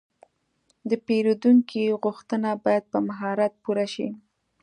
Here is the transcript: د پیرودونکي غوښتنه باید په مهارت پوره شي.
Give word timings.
د 0.89 0.91
پیرودونکي 1.05 1.83
غوښتنه 2.03 2.49
باید 2.63 2.83
په 2.91 2.99
مهارت 3.07 3.53
پوره 3.63 3.87
شي. 3.93 4.09